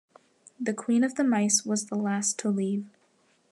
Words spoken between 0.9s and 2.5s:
of the Mice was the last to